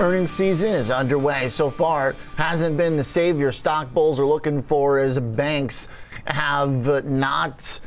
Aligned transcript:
Earnings 0.00 0.32
season 0.32 0.72
is 0.72 0.90
underway. 0.90 1.48
So 1.48 1.70
far, 1.70 2.16
hasn't 2.36 2.76
been 2.76 2.96
the 2.96 3.04
savior 3.04 3.52
stock 3.52 3.94
bulls 3.94 4.18
are 4.18 4.26
looking 4.26 4.60
for 4.60 4.98
as 4.98 5.20
banks 5.20 5.86
have 6.26 7.04
not 7.04 7.78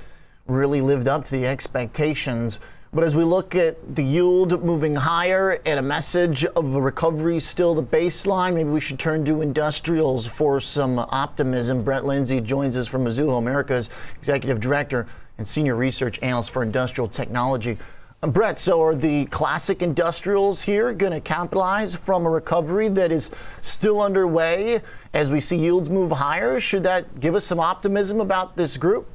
really 0.48 0.80
lived 0.80 1.10
up 1.10 1.26
to 1.26 1.32
the 1.32 1.46
expectations. 1.46 2.62
But 2.94 3.04
as 3.04 3.14
we 3.14 3.26
look 3.26 3.56
at 3.56 3.98
the 3.98 4.04
yield 4.04 4.64
moving 4.64 4.96
higher 4.96 5.60
and 5.66 5.80
a 5.82 5.84
message 5.84 6.46
of 6.46 6.76
a 6.76 6.82
recovery 6.82 7.42
still 7.42 7.76
the 7.76 7.84
baseline, 7.84 8.54
maybe 8.54 8.70
we 8.70 8.80
should 8.80 9.00
turn 9.00 9.26
to 9.26 9.42
industrials 9.42 10.26
for 10.26 10.62
some 10.62 11.00
optimism. 11.00 11.84
Brett 11.84 12.04
Linzey 12.04 12.42
joins 12.42 12.78
us 12.78 12.88
from 12.88 13.04
Mizuho, 13.04 13.38
Americas 13.38 13.90
executive 14.18 14.62
director 14.62 15.08
and 15.38 15.46
senior 15.46 15.76
research 15.76 16.20
analyst 16.22 16.52
for 16.52 16.64
industrial 16.64 17.10
technology. 17.10 17.78
Brett, 18.22 18.58
so 18.58 18.82
are 18.82 18.96
the 18.96 19.26
classic 19.26 19.84
industrials 19.84 20.64
here 20.64 20.92
going 20.92 21.12
to 21.12 21.20
capitalize 21.20 21.96
from 21.96 22.26
a 22.26 22.30
recovery 22.30 22.88
that 22.90 23.12
is 23.12 23.30
still 23.62 24.02
underway 24.02 24.82
as 25.14 25.30
we 25.30 25.40
see 25.40 25.58
yields 25.58 25.88
move 25.88 26.12
higher? 26.14 26.60
Should 26.60 26.82
that 26.82 27.20
give 27.20 27.36
us 27.36 27.46
some 27.46 27.60
optimism 27.60 28.20
about 28.20 28.56
this 28.56 28.76
group? 28.78 29.08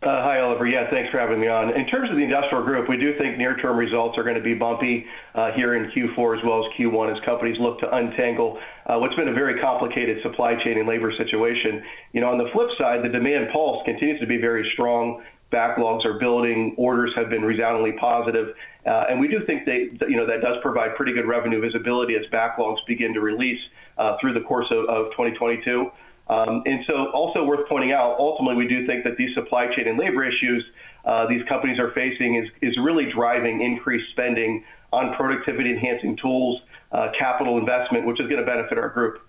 Uh, 0.00 0.22
hi, 0.22 0.38
Oliver. 0.38 0.66
Yeah, 0.66 0.88
thanks 0.90 1.10
for 1.10 1.18
having 1.18 1.40
me 1.40 1.48
on. 1.48 1.70
In 1.74 1.86
terms 1.86 2.10
of 2.10 2.16
the 2.16 2.22
industrial 2.22 2.62
group, 2.62 2.90
we 2.90 2.98
do 2.98 3.16
think 3.16 3.38
near-term 3.38 3.78
results 3.78 4.18
are 4.18 4.22
going 4.22 4.36
to 4.36 4.42
be 4.42 4.52
bumpy 4.52 5.06
uh, 5.34 5.50
here 5.52 5.74
in 5.74 5.90
Q4 5.90 6.38
as 6.38 6.44
well 6.44 6.62
as 6.62 6.70
Q1 6.78 7.16
as 7.16 7.24
companies 7.24 7.56
look 7.58 7.80
to 7.80 7.92
untangle 7.92 8.60
uh, 8.86 8.98
what's 8.98 9.14
been 9.14 9.28
a 9.28 9.32
very 9.32 9.58
complicated 9.60 10.22
supply 10.22 10.62
chain 10.62 10.78
and 10.78 10.86
labor 10.86 11.10
situation. 11.16 11.82
You 12.12 12.20
know, 12.20 12.28
on 12.28 12.36
the 12.36 12.50
flip 12.52 12.68
side, 12.76 13.02
the 13.02 13.08
demand 13.08 13.48
pulse 13.50 13.82
continues 13.86 14.20
to 14.20 14.26
be 14.26 14.36
very 14.36 14.68
strong 14.74 15.22
backlogs 15.54 16.04
are 16.04 16.18
building, 16.18 16.74
orders 16.76 17.12
have 17.16 17.30
been 17.30 17.42
resoundingly 17.42 17.92
positive, 17.92 18.54
uh, 18.86 19.04
and 19.08 19.20
we 19.20 19.28
do 19.28 19.44
think 19.46 19.64
they, 19.64 19.88
you 20.08 20.16
know, 20.16 20.26
that 20.26 20.40
does 20.40 20.56
provide 20.62 20.96
pretty 20.96 21.12
good 21.12 21.26
revenue 21.26 21.60
visibility 21.60 22.16
as 22.16 22.26
backlogs 22.32 22.78
begin 22.86 23.14
to 23.14 23.20
release 23.20 23.60
uh, 23.98 24.16
through 24.20 24.34
the 24.34 24.40
course 24.40 24.66
of, 24.70 24.84
of 24.88 25.12
2022. 25.12 25.90
Um, 26.26 26.62
and 26.64 26.84
so, 26.86 27.10
also 27.12 27.44
worth 27.44 27.68
pointing 27.68 27.92
out, 27.92 28.16
ultimately, 28.18 28.56
we 28.56 28.66
do 28.66 28.86
think 28.86 29.04
that 29.04 29.16
these 29.16 29.34
supply 29.34 29.66
chain 29.74 29.86
and 29.86 29.98
labor 29.98 30.24
issues 30.24 30.64
uh, 31.04 31.26
these 31.26 31.42
companies 31.48 31.78
are 31.78 31.92
facing 31.92 32.36
is, 32.36 32.48
is 32.62 32.76
really 32.82 33.10
driving 33.12 33.60
increased 33.60 34.10
spending 34.12 34.64
on 34.92 35.14
productivity 35.14 35.70
enhancing 35.70 36.16
tools, 36.16 36.60
uh, 36.92 37.08
capital 37.18 37.58
investment, 37.58 38.06
which 38.06 38.20
is 38.20 38.28
going 38.28 38.40
to 38.40 38.46
benefit 38.46 38.78
our 38.78 38.88
group. 38.88 39.20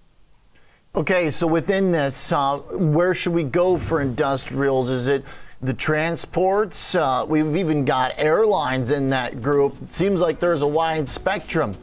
Okay, 0.96 1.30
so 1.32 1.46
within 1.48 1.92
this, 1.92 2.32
uh, 2.32 2.58
where 2.58 3.14
should 3.14 3.34
we 3.34 3.44
go 3.44 3.78
for 3.78 4.00
industrials? 4.00 4.90
Is 4.90 5.08
it 5.08 5.26
the 5.62 5.74
transports. 5.74 6.96
Uh, 6.96 7.26
we've 7.28 7.56
even 7.56 7.86
got 7.86 8.14
airlines 8.18 8.92
in 8.92 9.10
that 9.10 9.42
group. 9.42 9.76
Seems 9.90 10.22
like 10.22 10.40
there's 10.40 10.62
a 10.62 10.68
wide 10.68 11.10
spectrum. 11.10 11.74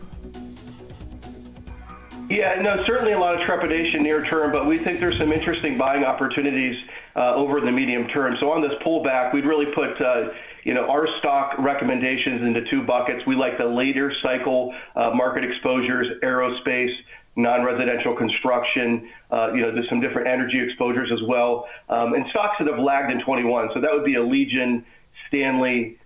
Yeah, 2.28 2.62
no, 2.62 2.82
certainly 2.86 3.12
a 3.12 3.18
lot 3.18 3.38
of 3.38 3.44
trepidation 3.44 4.02
near 4.02 4.24
term, 4.24 4.52
but 4.52 4.66
we 4.66 4.78
think 4.78 5.00
there's 5.00 5.18
some 5.18 5.32
interesting 5.32 5.76
buying 5.76 6.02
opportunities 6.02 6.76
uh, 7.14 7.34
over 7.34 7.60
the 7.60 7.70
medium 7.70 8.08
term. 8.08 8.36
So 8.40 8.50
on 8.50 8.62
this 8.62 8.72
pullback, 8.84 9.34
we'd 9.34 9.44
really 9.44 9.66
put 9.74 10.00
uh, 10.00 10.30
you 10.64 10.72
know 10.72 10.88
our 10.88 11.06
stock 11.18 11.58
recommendations 11.58 12.40
into 12.42 12.64
two 12.70 12.84
buckets. 12.86 13.26
We 13.26 13.36
like 13.36 13.58
the 13.58 13.66
later 13.66 14.12
cycle 14.22 14.74
uh, 14.96 15.10
market 15.10 15.44
exposures, 15.44 16.06
aerospace, 16.22 16.94
non-residential 17.36 18.14
construction, 18.14 19.08
uh, 19.30 19.52
you 19.54 19.62
know, 19.62 19.72
there's 19.72 19.88
some 19.88 20.00
different 20.00 20.28
energy 20.28 20.60
exposures 20.62 21.10
as 21.12 21.20
well, 21.26 21.66
um, 21.88 22.14
and 22.14 22.26
stocks 22.30 22.56
that 22.58 22.68
have 22.68 22.78
lagged 22.78 23.10
in 23.10 23.22
21. 23.24 23.70
So 23.74 23.80
that 23.80 23.90
would 23.92 24.04
be 24.04 24.14
Allegion, 24.14 24.84
Stanley, 25.28 25.98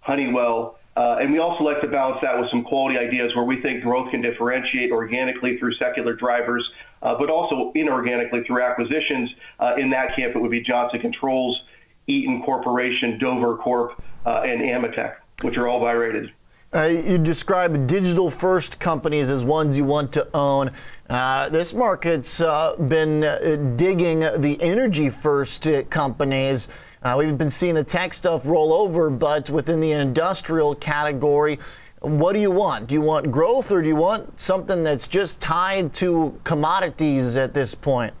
Honeywell, 0.00 0.78
uh, 0.96 1.18
and 1.20 1.32
we 1.32 1.38
also 1.38 1.62
like 1.62 1.80
to 1.80 1.86
balance 1.86 2.18
that 2.20 2.38
with 2.38 2.50
some 2.50 2.64
quality 2.64 2.98
ideas 2.98 3.34
where 3.36 3.44
we 3.44 3.62
think 3.62 3.82
growth 3.82 4.10
can 4.10 4.20
differentiate 4.20 4.90
organically 4.90 5.56
through 5.58 5.72
secular 5.74 6.14
drivers, 6.14 6.68
uh, 7.02 7.14
but 7.16 7.30
also 7.30 7.72
inorganically 7.76 8.44
through 8.46 8.62
acquisitions. 8.62 9.30
Uh, 9.60 9.74
in 9.78 9.90
that 9.90 10.16
camp, 10.16 10.34
it 10.34 10.40
would 10.40 10.50
be 10.50 10.60
Johnson 10.60 11.00
Controls, 11.00 11.60
Eaton 12.06 12.42
Corporation, 12.42 13.18
Dover 13.18 13.56
Corp, 13.56 14.02
uh, 14.26 14.42
and 14.42 14.60
AMETEK, 14.60 15.14
which 15.42 15.56
are 15.56 15.68
all 15.68 15.80
buy 15.80 15.92
rated. 15.92 16.32
Uh, 16.72 16.84
you 16.84 17.18
describe 17.18 17.88
digital 17.88 18.30
first 18.30 18.78
companies 18.78 19.28
as 19.28 19.44
ones 19.44 19.76
you 19.76 19.84
want 19.84 20.12
to 20.12 20.24
own. 20.32 20.70
Uh, 21.08 21.48
this 21.48 21.74
market's 21.74 22.40
uh, 22.40 22.76
been 22.76 23.24
uh, 23.24 23.56
digging 23.74 24.20
the 24.20 24.56
energy 24.60 25.10
first 25.10 25.66
companies. 25.90 26.68
Uh, 27.02 27.16
we've 27.18 27.36
been 27.36 27.50
seeing 27.50 27.74
the 27.74 27.82
tech 27.82 28.14
stuff 28.14 28.46
roll 28.46 28.72
over, 28.72 29.10
but 29.10 29.50
within 29.50 29.80
the 29.80 29.90
industrial 29.90 30.76
category, 30.76 31.58
what 32.02 32.34
do 32.34 32.40
you 32.40 32.52
want? 32.52 32.86
Do 32.86 32.94
you 32.94 33.00
want 33.00 33.32
growth 33.32 33.72
or 33.72 33.82
do 33.82 33.88
you 33.88 33.96
want 33.96 34.40
something 34.40 34.84
that's 34.84 35.08
just 35.08 35.42
tied 35.42 35.92
to 35.94 36.38
commodities 36.44 37.36
at 37.36 37.52
this 37.52 37.74
point? 37.74 38.14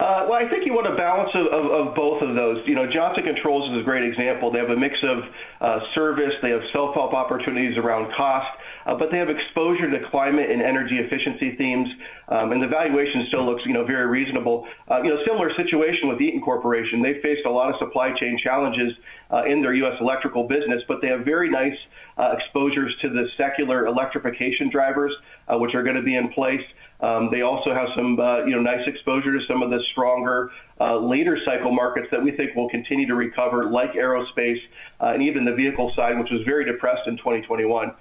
Uh, 0.00 0.24
well, 0.24 0.40
I 0.40 0.48
think 0.48 0.64
you 0.64 0.72
want 0.72 0.88
a 0.88 0.96
balance 0.96 1.28
of, 1.36 1.52
of, 1.52 1.64
of, 1.68 1.84
both 1.92 2.24
of 2.24 2.32
those. 2.32 2.64
You 2.64 2.72
know, 2.72 2.88
Johnson 2.88 3.20
Controls 3.20 3.68
is 3.76 3.84
a 3.84 3.84
great 3.84 4.00
example. 4.00 4.48
They 4.48 4.56
have 4.56 4.72
a 4.72 4.80
mix 4.80 4.96
of 5.04 5.28
uh, 5.60 5.84
service, 5.92 6.32
they 6.40 6.48
have 6.56 6.64
self-help 6.72 7.12
opportunities 7.12 7.76
around 7.76 8.08
cost, 8.16 8.48
uh, 8.88 8.96
but 8.96 9.12
they 9.12 9.20
have 9.20 9.28
exposure 9.28 9.92
to 9.92 10.00
climate 10.08 10.48
and 10.48 10.64
energy 10.64 10.96
efficiency 10.96 11.52
themes, 11.60 11.84
um, 12.32 12.56
and 12.56 12.64
the 12.64 12.66
valuation 12.66 13.28
still 13.28 13.44
looks, 13.44 13.60
you 13.68 13.76
know, 13.76 13.84
very 13.84 14.08
reasonable. 14.08 14.64
Uh, 14.88 15.04
you 15.04 15.12
know, 15.12 15.20
similar 15.28 15.52
situation 15.52 16.08
with 16.08 16.16
Eaton 16.16 16.40
Corporation. 16.40 17.04
They 17.04 17.20
faced 17.20 17.44
a 17.44 17.52
lot 17.52 17.68
of 17.68 17.76
supply 17.76 18.16
chain 18.16 18.40
challenges 18.40 18.96
uh, 19.28 19.44
in 19.44 19.60
their 19.60 19.76
U.S. 19.84 20.00
electrical 20.00 20.48
business, 20.48 20.80
but 20.88 21.04
they 21.04 21.12
have 21.12 21.28
very 21.28 21.52
nice 21.52 21.76
uh, 22.16 22.32
exposures 22.40 22.96
to 23.04 23.12
the 23.12 23.28
secular 23.36 23.84
electrification 23.84 24.72
drivers, 24.72 25.12
which 25.60 25.74
are 25.74 25.82
going 25.82 25.96
to 25.96 26.02
be 26.02 26.16
in 26.16 26.32
place. 26.32 26.64
Um, 27.02 27.30
they 27.30 27.42
also 27.42 27.72
have 27.72 27.88
some, 27.94 28.20
uh, 28.20 28.44
you 28.44 28.54
know, 28.54 28.60
nice 28.60 28.86
exposure 28.86 29.32
to 29.32 29.44
some 29.46 29.62
of 29.62 29.70
the 29.70 29.80
stronger 29.92 30.50
uh, 30.80 30.98
later 30.98 31.38
cycle 31.44 31.72
markets 31.72 32.08
that 32.10 32.22
we 32.22 32.32
think 32.32 32.54
will 32.54 32.68
continue 32.68 33.06
to 33.06 33.14
recover, 33.14 33.70
like 33.70 33.92
aerospace 33.92 34.60
uh, 35.00 35.06
and 35.06 35.22
even 35.22 35.44
the 35.44 35.54
vehicle 35.54 35.92
side, 35.96 36.18
which 36.18 36.30
was 36.30 36.42
very 36.42 36.64
depressed 36.64 37.06
in 37.06 37.16
2021. 37.16 37.92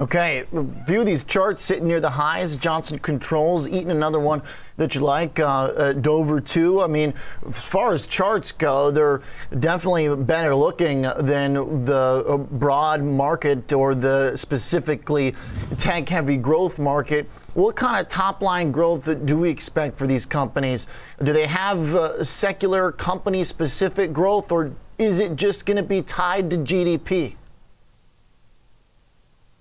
Okay, 0.00 0.44
view 0.50 1.04
these 1.04 1.24
charts 1.24 1.62
sitting 1.62 1.86
near 1.86 2.00
the 2.00 2.08
highs. 2.08 2.56
Johnson 2.56 2.98
Controls, 2.98 3.68
Eaton 3.68 3.90
another 3.90 4.18
one 4.18 4.40
that 4.78 4.94
you 4.94 5.02
like. 5.02 5.38
Uh, 5.38 5.44
uh, 5.44 5.92
Dover 5.92 6.40
too. 6.40 6.80
I 6.80 6.86
mean, 6.86 7.12
as 7.46 7.58
far 7.58 7.92
as 7.92 8.06
charts 8.06 8.50
go, 8.50 8.90
they're 8.90 9.20
definitely 9.58 10.16
better 10.24 10.54
looking 10.54 11.02
than 11.02 11.84
the 11.84 12.24
uh, 12.26 12.38
broad 12.38 13.02
market 13.02 13.74
or 13.74 13.94
the 13.94 14.38
specifically 14.38 15.34
tech-heavy 15.76 16.38
growth 16.38 16.78
market. 16.78 17.28
What 17.54 17.74
kind 17.74 18.00
of 18.00 18.08
top 18.08 18.42
line 18.42 18.70
growth 18.70 19.08
do 19.26 19.36
we 19.36 19.50
expect 19.50 19.98
for 19.98 20.06
these 20.06 20.24
companies? 20.24 20.86
Do 21.22 21.32
they 21.32 21.46
have 21.46 21.94
uh, 21.94 22.22
secular 22.22 22.92
company 22.92 23.42
specific 23.42 24.12
growth 24.12 24.52
or 24.52 24.72
is 24.98 25.18
it 25.18 25.34
just 25.34 25.66
going 25.66 25.76
to 25.76 25.82
be 25.82 26.00
tied 26.00 26.50
to 26.50 26.58
GDP? 26.58 27.34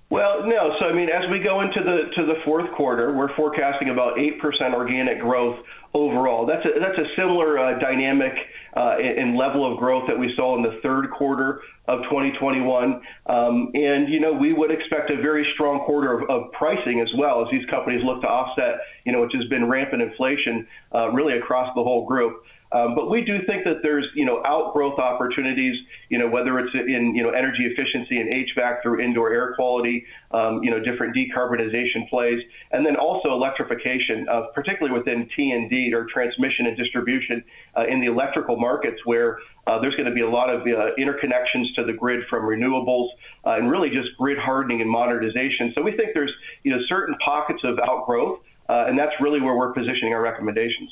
Well, 0.10 0.42
no. 0.44 0.76
So 0.80 0.86
I 0.88 0.94
mean, 0.94 1.10
as 1.10 1.30
we 1.30 1.40
go 1.40 1.62
into 1.62 1.84
the 1.84 2.10
to 2.16 2.26
the 2.26 2.42
fourth 2.44 2.72
quarter, 2.76 3.14
we're 3.14 3.34
forecasting 3.36 3.90
about 3.90 4.18
eight 4.18 4.40
percent 4.42 4.74
organic 4.74 5.20
growth 5.20 5.60
overall. 5.94 6.48
That's 6.48 6.66
a 6.66 6.80
that's 6.80 6.98
a 6.98 7.06
similar 7.16 7.60
uh, 7.60 7.78
dynamic 7.78 8.34
uh, 8.76 8.98
and 8.98 9.38
level 9.38 9.72
of 9.72 9.78
growth 9.78 10.06
that 10.08 10.18
we 10.18 10.34
saw 10.36 10.56
in 10.58 10.64
the 10.64 10.80
third 10.82 11.12
quarter 11.12 11.62
of 11.88 12.02
2021. 12.04 13.02
Um, 13.28 13.72
and 13.76 14.10
you 14.10 14.20
know, 14.20 14.34
we 14.34 14.52
would 14.52 14.72
expect 14.72 15.12
a 15.12 15.18
very 15.18 15.48
strong 15.54 15.82
quarter 15.86 16.20
of, 16.20 16.30
of, 16.30 16.52
pricing 16.54 17.02
as 17.02 17.12
well 17.16 17.44
as 17.44 17.52
these 17.52 17.66
companies 17.70 18.04
look 18.04 18.22
to 18.22 18.28
offset, 18.28 18.82
you 19.06 19.12
know, 19.12 19.22
which 19.22 19.34
has 19.34 19.46
been 19.46 19.68
rampant 19.68 20.02
inflation 20.02 20.68
uh, 20.94 21.10
really 21.12 21.38
across 21.38 21.74
the 21.76 21.84
whole 21.84 22.08
group. 22.08 22.44
Um, 22.72 22.94
but 22.94 23.10
we 23.10 23.22
do 23.24 23.40
think 23.48 23.64
that 23.64 23.82
there's, 23.82 24.06
you 24.14 24.26
know, 24.26 24.44
outgrowth 24.46 25.00
opportunities, 25.00 25.76
you 26.10 26.20
know, 26.20 26.28
whether 26.28 26.60
it's 26.60 26.74
in, 26.74 27.16
you 27.16 27.24
know, 27.24 27.32
energy 27.32 27.66
efficiency 27.66 28.20
and 28.20 28.32
HVAC 28.32 28.84
through 28.84 29.02
indoor 29.02 29.34
air 29.34 29.54
quality, 29.56 30.06
um, 30.32 30.62
you 30.64 30.70
know, 30.70 30.80
different 30.80 31.16
decarbonization 31.16 32.08
plays, 32.10 32.40
and 32.72 32.86
then 32.86 32.96
also 32.96 33.34
electrification, 33.34 34.28
particularly 34.54 34.98
within 34.98 35.28
T&D 35.36 35.92
or 35.94 36.06
transmission 36.06 36.68
and 36.68 36.78
distribution 36.78 37.44
uh, 37.76 37.86
in 37.88 38.02
the 38.02 38.08
electrical 38.08 38.58
markets 38.58 39.02
where 39.06 39.40
uh, 39.66 39.80
there's 39.80 39.96
going 39.96 40.08
to 40.08 40.14
be 40.14 40.22
a 40.22 40.30
lot 40.30 40.50
of 40.50 40.62
uh, 40.62 40.94
interconnections 40.98 41.74
to 41.76 41.84
the 41.86 41.94
grid 41.94 42.24
from 42.30 42.44
renewables 42.44 43.10
uh, 43.46 43.52
and 43.52 43.70
really 43.70 43.90
just 43.90 44.10
grid 44.18 44.38
hardening 44.38 44.82
and 44.82 44.90
modernization. 44.90 45.74
So 45.76 45.82
we 45.82 45.96
think 45.96 46.10
there's, 46.14 46.34
you 46.64 46.72
know, 46.72 46.82
certain 46.88 47.16
pockets 47.24 47.62
of 47.64 47.80
outgrowth, 47.80 48.40
uh, 48.68 48.86
and 48.88 48.98
that's 48.98 49.14
really 49.20 49.42
where 49.42 49.56
we're 49.56 49.74
positioning 49.74 50.14
our 50.14 50.22
recommendations. 50.22 50.90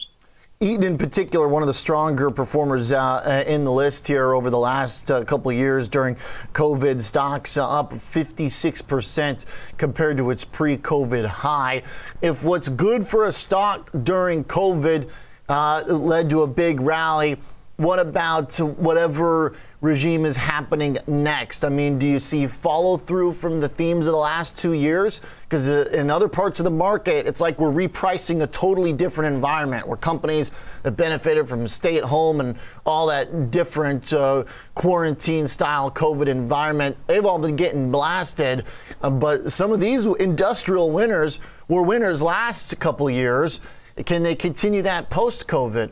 Eaton, 0.59 0.83
in 0.83 0.98
particular, 0.98 1.48
one 1.48 1.62
of 1.62 1.68
the 1.68 1.74
stronger 1.74 2.31
performers 2.31 2.92
uh, 2.92 2.98
uh, 2.98 3.44
in 3.45 3.63
the 3.63 3.71
list 3.71 4.07
here 4.07 4.33
over 4.33 4.50
the 4.50 4.57
last 4.57 5.12
uh, 5.12 5.24
couple 5.24 5.51
of 5.51 5.57
years 5.57 5.88
during 5.88 6.15
COVID. 6.54 7.00
Stocks 7.00 7.57
uh, 7.57 7.69
up 7.69 7.94
56% 7.94 9.45
compared 9.77 10.18
to 10.18 10.31
its 10.31 10.44
pre 10.44 10.75
COVID 10.75 11.27
high. 11.27 11.83
If 12.24 12.44
what's 12.44 12.69
good 12.69 13.07
for 13.07 13.27
a 13.27 13.31
stock 13.31 13.92
during 14.04 14.44
COVID 14.45 15.12
uh, 15.48 15.83
led 15.86 16.27
to 16.31 16.42
a 16.42 16.48
big 16.48 16.81
rally, 16.81 17.38
what 17.77 18.00
about 18.00 18.57
whatever 18.59 19.53
regime 19.81 20.25
is 20.25 20.35
happening 20.35 20.97
next? 21.06 21.63
I 21.63 21.69
mean, 21.69 22.00
do 22.00 22.07
you 22.07 22.19
see 22.19 22.47
follow 22.47 22.97
through 22.97 23.33
from 23.33 23.59
the 23.59 23.69
themes 23.69 24.07
of 24.07 24.13
the 24.13 24.18
last 24.18 24.57
two 24.57 24.74
years? 24.74 25.21
Because 25.44 25.69
uh, 25.69 25.88
in 25.94 26.09
other 26.09 26.27
parts 26.27 26.59
of 26.59 26.63
the 26.63 26.71
market, 26.71 27.27
it's 27.27 27.39
like 27.39 27.59
we're 27.59 27.71
repricing 27.71 28.41
a 28.41 28.47
totally 28.47 28.94
different 28.94 29.35
environment 29.35 29.88
where 29.88 29.95
companies 29.95 30.51
that 30.81 30.94
benefited 30.94 31.47
from 31.47 31.68
stay 31.68 31.97
at 31.97 32.03
home 32.03 32.39
and 32.41 32.57
all 32.83 33.06
that 33.07 33.51
different 33.51 34.12
uh, 34.12 34.44
quarantine 34.73 35.47
style 35.47 35.91
COVID 35.91 36.27
environment, 36.27 36.97
they've 37.06 37.25
all 37.25 37.38
been 37.38 37.56
getting 37.56 37.91
blasted. 37.91 38.65
Uh, 39.03 39.12
but 39.12 39.51
some 39.51 39.71
of 39.71 39.80
these 39.80 40.07
industrial 40.07 40.89
winners 40.89 41.39
were 41.68 41.83
winners 41.83 42.23
last 42.23 42.80
couple 42.80 43.07
years. 43.07 43.59
Can 44.06 44.23
they 44.23 44.33
continue 44.33 44.81
that 44.81 45.12
post 45.12 45.47
COVID? 45.47 45.91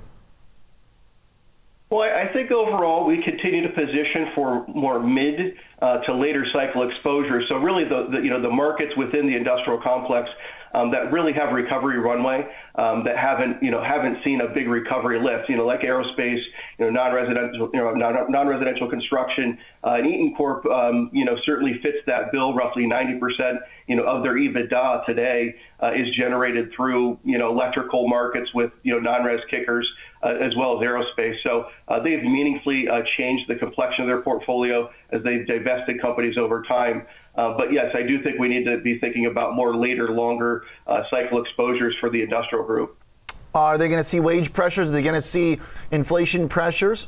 Well, 1.95 2.11
I 2.11 2.27
think 2.33 2.51
overall 2.51 3.07
we 3.07 3.23
continue 3.23 3.63
to 3.63 3.69
position 3.69 4.35
for 4.35 4.67
more 4.67 4.99
mid 4.99 5.55
uh, 5.81 5.99
to 5.99 6.13
later 6.13 6.45
cycle 6.51 6.89
exposure. 6.89 7.39
So 7.47 7.55
really, 7.55 7.85
the, 7.85 8.07
the, 8.11 8.19
you 8.19 8.29
know 8.29 8.41
the 8.41 8.49
markets 8.49 8.91
within 8.97 9.25
the 9.27 9.35
industrial 9.35 9.79
complex 9.81 10.27
um, 10.75 10.91
that 10.91 11.11
really 11.11 11.31
have 11.33 11.53
recovery 11.53 11.99
runway 11.99 12.45
um, 12.75 13.03
that 13.05 13.17
haven't 13.17 13.63
you 13.63 13.71
know 13.71 13.81
haven't 13.81 14.17
seen 14.23 14.41
a 14.41 14.47
big 14.53 14.67
recovery 14.67 15.19
lift. 15.19 15.49
You 15.49 15.55
know, 15.55 15.65
like 15.65 15.81
aerospace, 15.81 16.41
you 16.77 16.85
know, 16.85 16.89
non-residential, 16.89 17.69
you 17.73 17.79
know, 17.79 17.93
non-residential 17.93 18.89
construction. 18.89 19.57
Uh, 19.83 19.95
and 19.95 20.07
Eaton 20.07 20.35
Corp, 20.35 20.65
um, 20.65 21.09
you 21.13 21.23
know, 21.23 21.37
certainly 21.45 21.79
fits 21.81 21.99
that 22.07 22.31
bill. 22.31 22.53
Roughly 22.53 22.83
90%, 22.83 23.59
you 23.87 23.95
know, 23.95 24.03
of 24.03 24.23
their 24.23 24.35
EBITDA 24.35 25.05
today 25.05 25.55
uh, 25.81 25.93
is 25.93 26.13
generated 26.17 26.71
through 26.75 27.17
you 27.23 27.37
know 27.37 27.49
electrical 27.51 28.07
markets 28.09 28.49
with 28.53 28.71
you 28.83 28.93
know 28.93 28.99
non-res 28.99 29.41
kickers. 29.49 29.89
Uh, 30.23 30.29
as 30.41 30.55
well 30.55 30.75
as 30.75 30.83
aerospace. 30.83 31.35
So 31.43 31.65
uh, 31.87 31.99
they've 32.01 32.23
meaningfully 32.23 32.87
uh, 32.87 33.01
changed 33.15 33.47
the 33.47 33.55
complexion 33.55 34.05
of 34.05 34.07
their 34.07 34.23
portfolio 34.23 34.89
as 35.11 35.21
they've 35.21 35.45
divested 35.45 36.01
companies 36.01 36.35
over 36.35 36.63
time. 36.63 37.05
Uh, 37.37 37.55
but 37.57 37.71
yes, 37.71 37.87
I 37.93 38.01
do 38.01 38.21
think 38.23 38.39
we 38.39 38.47
need 38.47 38.65
to 38.65 38.77
be 38.79 38.99
thinking 38.99 39.25
about 39.25 39.55
more 39.55 39.75
later, 39.75 40.09
longer 40.09 40.63
uh, 40.87 41.03
cycle 41.09 41.41
exposures 41.41 41.95
for 41.99 42.09
the 42.09 42.21
industrial 42.21 42.65
group. 42.65 42.97
Are 43.53 43.77
they 43.77 43.87
going 43.87 43.99
to 43.99 44.03
see 44.03 44.19
wage 44.19 44.51
pressures? 44.53 44.89
Are 44.89 44.93
they 44.93 45.01
going 45.01 45.15
to 45.15 45.21
see 45.21 45.59
inflation 45.91 46.49
pressures? 46.49 47.07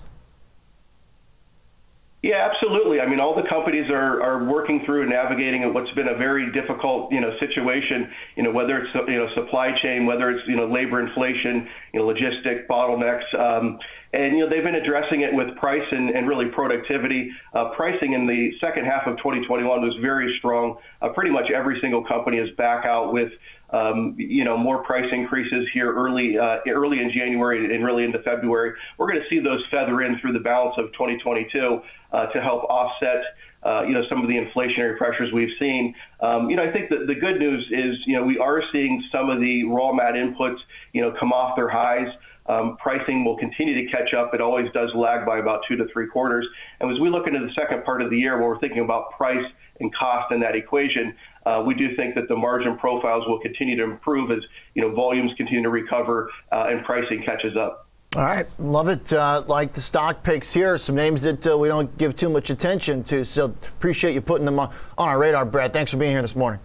Yeah, 2.24 2.50
absolutely. 2.51 3.00
I 3.00 3.07
mean, 3.07 3.21
all 3.21 3.35
the 3.35 3.47
companies 3.47 3.89
are, 3.91 4.21
are 4.24 4.44
working 4.44 4.83
through 4.85 5.01
and 5.01 5.12
navigating 5.12 5.71
what's 5.74 5.91
been 5.91 6.07
a 6.07 6.18
very 6.18 6.51
difficult, 6.51 7.12
you 7.12 7.21
know, 7.21 7.31
situation. 7.39 8.12
You 8.35 8.44
know, 8.44 8.51
whether 8.51 8.80
it's 8.80 8.89
you 9.07 9.18
know 9.18 9.27
supply 9.35 9.69
chain, 9.83 10.06
whether 10.06 10.31
it's 10.31 10.47
you 10.47 10.56
know 10.56 10.65
labor 10.65 11.00
inflation, 11.00 11.69
you 11.94 12.00
know, 12.00 12.07
logistic 12.07 12.65
bottlenecks, 12.68 13.33
um, 13.39 13.77
and 14.18 14.38
you 14.38 14.44
know 14.44 14.50
they've 14.50 14.64
been 14.64 14.75
addressing 14.75 15.22
it 15.22 15.34
with 15.34 15.56
price 15.58 15.86
and, 15.92 16.10
and 16.10 16.28
really 16.28 16.48
productivity. 16.48 17.31
Uh, 17.54 17.69
pricing 17.75 18.14
in 18.14 18.25
the 18.25 18.52
second 18.60 18.86
half 18.86 19.08
of 19.08 19.18
2021 19.18 19.81
was 19.81 19.96
very 20.02 20.36
strong. 20.40 20.78
Uh, 21.02 21.10
pretty 21.10 21.31
much 21.31 21.52
every 21.52 21.80
single 21.81 22.04
company 22.04 22.38
is 22.38 22.50
back 22.58 22.86
out 22.86 23.14
with 23.14 23.31
um, 23.72 24.16
you 24.18 24.46
know, 24.46 24.58
more 24.58 24.84
price 24.84 25.08
increases 25.12 25.68
here 25.74 25.94
early, 25.94 26.38
uh, 26.38 26.60
early 26.69 27.00
in 27.00 27.12
January 27.14 27.74
and 27.75 27.84
really 27.84 28.04
into 28.04 28.19
February. 28.19 28.74
We're 28.98 29.08
going 29.12 29.19
to 29.19 29.30
see 29.30 29.40
those 29.40 29.64
feather 29.69 30.02
in 30.04 30.19
through 30.19 30.34
the 30.34 30.40
balance 30.40 30.75
of 30.78 30.92
2022 30.94 31.81
uh, 32.14 32.25
to 32.28 32.42
help 32.42 32.64
offset. 32.64 33.24
Uh, 33.64 33.81
you 33.81 33.92
know 33.92 34.04
some 34.08 34.22
of 34.22 34.28
the 34.30 34.36
inflationary 34.36 34.96
pressures 34.98 35.34
we've 35.34 35.58
seen. 35.60 35.94
Um, 36.22 36.48
you 36.50 36.56
know, 36.56 36.64
I 36.64 36.72
think 36.72 36.90
that 36.90 37.08
the 37.08 37.16
good 37.16 37.40
news 37.40 37.66
is 37.72 37.98
you 38.06 38.16
know 38.16 38.24
we 38.24 38.38
are 38.38 38.62
seeing 38.72 39.04
some 39.12 39.31
of 39.31 39.40
the 39.40 39.64
raw 39.64 39.92
mat 39.92 40.14
inputs 40.14 40.58
you 40.94 41.02
know 41.02 41.12
come 41.19 41.34
off 41.34 41.56
their 41.56 41.68
highs. 41.68 42.08
Um, 42.47 42.77
pricing 42.77 43.25
will 43.25 43.38
continue 43.38 43.85
to 43.85 43.91
catch 43.91 44.13
up. 44.13 44.33
It 44.33 44.41
always 44.41 44.71
does 44.73 44.89
lag 44.95 45.25
by 45.25 45.39
about 45.39 45.61
two 45.67 45.75
to 45.75 45.85
three 45.91 46.07
quarters. 46.07 46.47
And 46.79 46.91
as 46.91 46.99
we 46.99 47.09
look 47.09 47.27
into 47.27 47.39
the 47.39 47.51
second 47.53 47.83
part 47.83 48.01
of 48.01 48.09
the 48.09 48.17
year, 48.17 48.39
where 48.39 48.49
we're 48.49 48.59
thinking 48.59 48.79
about 48.79 49.11
price 49.11 49.45
and 49.79 49.94
cost 49.94 50.31
in 50.31 50.39
that 50.39 50.55
equation, 50.55 51.13
uh, 51.45 51.63
we 51.65 51.73
do 51.73 51.95
think 51.95 52.15
that 52.15 52.27
the 52.27 52.35
margin 52.35 52.77
profiles 52.77 53.27
will 53.27 53.39
continue 53.39 53.75
to 53.77 53.83
improve 53.83 54.31
as 54.31 54.39
you 54.75 54.81
know 54.81 54.94
volumes 54.94 55.31
continue 55.38 55.63
to 55.63 55.69
recover 55.69 56.29
uh, 56.51 56.67
and 56.69 56.85
pricing 56.85 57.21
catches 57.25 57.55
up. 57.57 57.88
All 58.15 58.23
right, 58.23 58.47
love 58.57 58.88
it. 58.88 59.11
Uh, 59.11 59.44
like 59.47 59.73
the 59.73 59.81
stock 59.81 60.23
picks 60.23 60.53
here, 60.53 60.77
some 60.77 60.95
names 60.95 61.21
that 61.23 61.45
uh, 61.45 61.57
we 61.57 61.67
don't 61.67 61.95
give 61.97 62.15
too 62.15 62.29
much 62.29 62.49
attention 62.49 63.03
to. 63.05 63.25
So 63.25 63.45
appreciate 63.45 64.13
you 64.13 64.21
putting 64.21 64.45
them 64.45 64.59
on, 64.59 64.73
on 64.97 65.09
our 65.09 65.19
radar, 65.19 65.45
Brett. 65.45 65.73
Thanks 65.73 65.91
for 65.91 65.97
being 65.97 66.11
here 66.11 66.21
this 66.21 66.35
morning. 66.35 66.61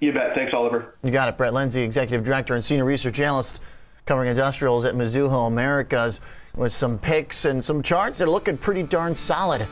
You 0.00 0.12
bet. 0.12 0.34
Thanks, 0.34 0.52
Oliver. 0.54 0.94
You 1.02 1.10
got 1.10 1.28
it, 1.28 1.36
Brett 1.36 1.52
Linzey, 1.52 1.82
Executive 1.84 2.24
Director 2.24 2.54
and 2.54 2.64
Senior 2.64 2.84
Research 2.84 3.18
Analyst 3.20 3.60
covering 4.06 4.30
industrials 4.30 4.84
at 4.84 4.94
Mizuho 4.94 5.46
Americas 5.46 6.20
with 6.54 6.72
some 6.72 6.98
picks 6.98 7.44
and 7.44 7.64
some 7.64 7.82
charts 7.82 8.18
that 8.18 8.28
are 8.28 8.30
looking 8.30 8.58
pretty 8.58 8.82
darn 8.82 9.14
solid 9.14 9.66